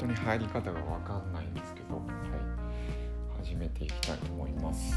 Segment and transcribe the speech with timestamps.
[0.00, 2.02] 当に入り方が分かんないんですけど、は
[3.38, 4.96] い、始めていきたいと思います、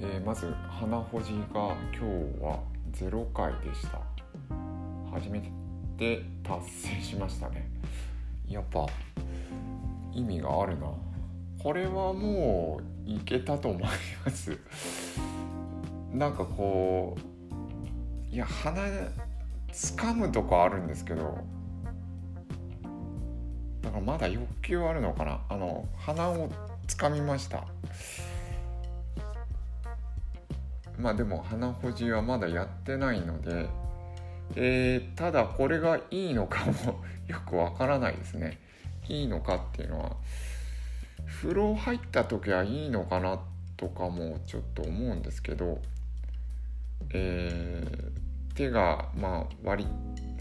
[0.00, 2.60] えー、まず花ほじが今日は
[2.92, 4.00] 0回でした。
[5.10, 5.40] 初め
[5.96, 7.70] て達成しましたね。
[8.46, 8.86] やっぱ
[10.12, 10.88] 意味があるな。
[11.62, 13.82] これはもういけたと思い
[14.24, 14.58] ます。
[16.12, 17.16] なんかこ
[18.30, 18.82] ういや鼻
[19.72, 21.38] 掴むとこあるんですけど
[23.88, 25.40] だからまだ欲求あるのかな？
[25.48, 26.50] あの鼻を
[26.86, 27.64] 掴みました。
[30.98, 33.66] まあでも鼻ほじはまだやってないので、
[34.56, 37.02] え、ただこれがいいのかも。
[37.28, 38.58] よくわからないですね。
[39.06, 40.16] いいのかっていうのは。
[41.26, 43.40] 風呂入った時はいいのかな
[43.76, 45.80] とかもちょっと思うんですけど、
[47.12, 49.86] えー、手がまあ割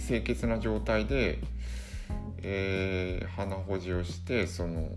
[0.06, 1.40] 清潔な状態で、
[2.50, 4.88] えー、鼻ほじをしてその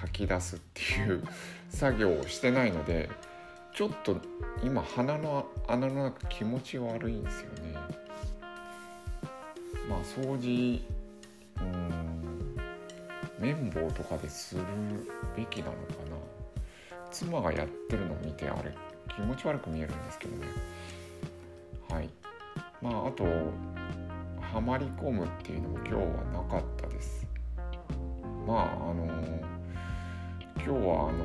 [0.00, 1.24] 書き出すっていう
[1.68, 3.10] 作業をしてないので
[3.74, 4.16] ちょっと
[4.62, 7.74] 今鼻の穴の中気持ち悪いんですよね。
[9.88, 10.80] まあ掃除
[11.60, 12.56] うん
[13.40, 14.62] 綿棒とかでする
[15.36, 16.16] べきなのかな。
[17.10, 18.72] 妻がやってるのを見てあれ
[19.12, 20.46] 気持ち悪く見えるんですけどね。
[21.90, 22.08] はい。
[22.80, 23.24] まああと
[24.54, 26.00] はまり込むっていうのも今日は
[26.32, 26.83] なかった
[28.46, 29.06] まああの
[30.56, 31.24] 今日はあの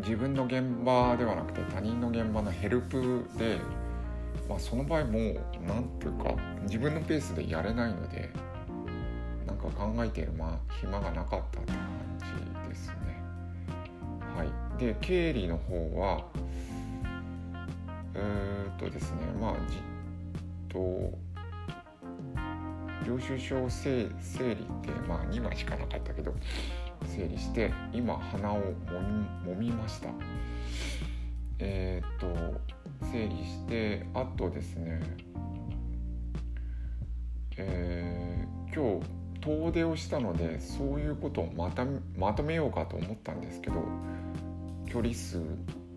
[0.00, 3.58] 自分の現場ではなくて他人の現場のヘルプで、
[4.48, 8.30] まあ、その場合も何ていうか自分のペースでやれないので
[9.46, 11.78] なんか考えている、まあ、暇がなかったって感
[12.64, 12.94] じですね。
[14.36, 16.24] はい、で経理の方は
[18.14, 19.80] えー、っとですねまあじっ
[20.68, 21.25] と
[23.06, 26.34] 領収書を整理ってまあ2枚しかなかったけど
[27.06, 28.64] 整理して今鼻をも
[29.44, 30.08] みもみました。
[31.58, 32.60] えー、っと
[33.12, 35.00] 整理してあとですね
[37.58, 39.06] えー、今日
[39.40, 41.86] 遠出をしたのでそういうことをまた
[42.16, 43.82] まとめようかと思ったんですけど
[44.86, 45.40] 距離数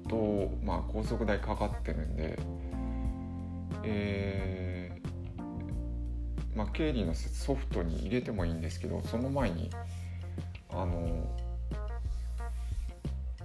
[0.08, 2.40] と、まあ、高速代かかってるんで
[3.84, 4.79] えー、
[6.56, 9.70] まあ経理のソフトに入れてもいいんですけどその前に
[10.70, 11.28] あの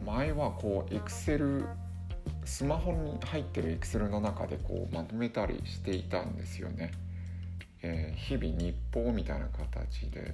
[0.04, 1.64] 前はこうエクセル
[2.44, 6.93] スマホに入ってるエクセルの中でこうまとめたりしていたんですよね。
[7.82, 10.32] えー、日々日報みたいな形で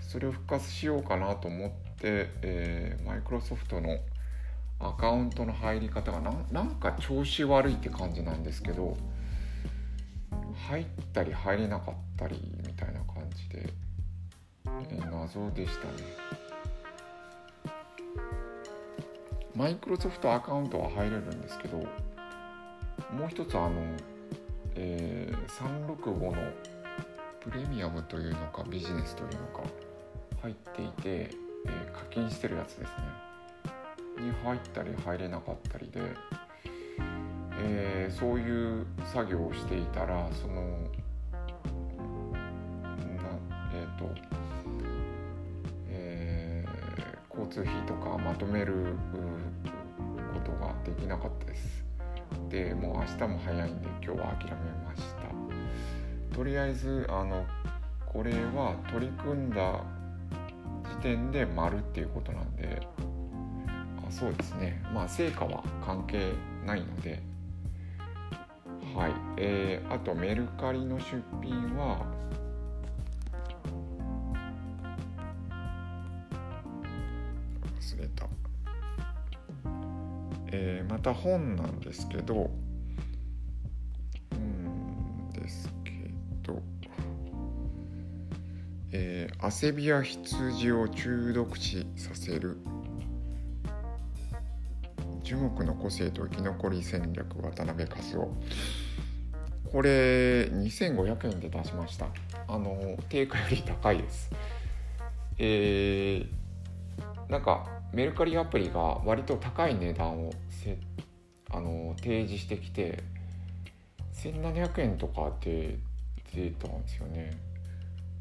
[0.00, 3.98] それを復活しようかなと思って、えー、マイクロソフトの
[4.78, 6.20] アカウントの入り方が
[6.50, 8.96] なんか調子悪いって感じなんですけど
[10.68, 13.68] 入ったり入れなかったりみたいな感じで
[14.90, 15.92] え、謎でしたね。
[19.54, 21.86] マイクロソフトアカウントは入れるんですけども
[23.24, 23.80] う一つあの、
[24.74, 26.34] えー、365の
[27.40, 29.62] プレミアムというのかビジネスというのか
[30.42, 32.94] 入っていて、えー、課金してるやつですね。
[34.18, 36.00] に入ったり入れなかったりで、
[37.58, 40.62] えー、そういう作業をしていたらその
[43.74, 44.36] えっ、ー、と
[47.36, 48.96] 交通費とかまとめる
[50.32, 51.84] ことができなかったです。
[52.48, 55.02] でもう明日も早いんで今日は諦めまし
[56.30, 56.34] た。
[56.34, 57.44] とりあえずあの
[58.06, 59.82] これは取り組んだ
[60.84, 64.82] 時点で丸っていうことなんであそうですね。
[64.94, 66.32] まあ成果は関係
[66.64, 67.22] ないので
[68.96, 69.12] はい。
[69.36, 72.06] えー、あとメルカリの出品は
[77.78, 78.26] 忘れた。
[80.50, 82.50] えー、また本なんですけど
[84.32, 85.90] うんですけ
[86.42, 86.62] ど、
[88.92, 92.56] えー、アセビア羊を中毒死させる。
[95.26, 98.32] 樹木の個性と生き残り戦略渡辺和夫。
[99.72, 102.06] これ2500円で出しました。
[102.46, 104.30] あの定価より高いです。
[105.38, 110.78] えー、なんかメルカリアプリが割と高い値段をせ
[111.50, 113.02] あの提示してきて
[114.14, 115.76] 1700円とかで
[116.32, 117.32] 出たんですよね。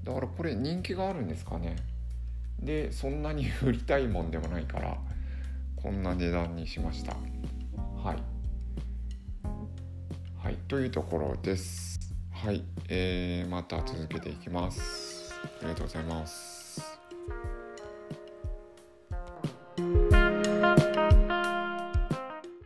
[0.03, 1.75] だからこれ人気があるんですかね。
[2.59, 4.97] でそんなに売りたいもんでもないから。
[5.85, 7.11] こんな値段にしました。
[8.03, 8.17] はい。
[10.43, 10.55] はい。
[10.67, 11.99] というところです。
[12.31, 15.31] はい、えー、また続けていきます。
[15.43, 16.64] ありがとうございます。